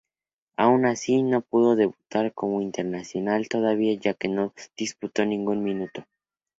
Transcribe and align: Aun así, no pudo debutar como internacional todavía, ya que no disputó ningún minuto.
Aun 0.57 0.87
así, 0.87 1.21
no 1.21 1.41
pudo 1.41 1.75
debutar 1.75 2.33
como 2.33 2.63
internacional 2.63 3.47
todavía, 3.47 3.93
ya 3.93 4.15
que 4.15 4.29
no 4.29 4.51
disputó 4.75 5.27
ningún 5.27 5.63
minuto. 5.63 6.03